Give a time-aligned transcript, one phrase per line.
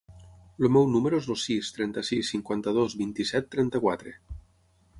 [0.61, 4.15] El meu número es el sis, trenta-sis, cinquanta-dos, vint-i-set, trenta-quatre.